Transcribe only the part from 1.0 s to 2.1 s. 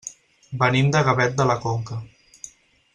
Gavet de la Conca.